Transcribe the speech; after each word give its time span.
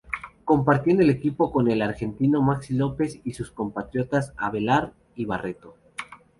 Compartiendo 0.45 1.03
el 1.03 1.11
equipo 1.11 1.51
con 1.51 1.69
el 1.69 1.79
argentino 1.83 2.41
Maxi 2.41 2.73
Lopez 2.73 3.21
y 3.23 3.33
sus 3.33 3.51
compatriotas 3.51 4.33
Avelar 4.35 4.93
y 5.15 5.25
Barreto. 5.25 5.75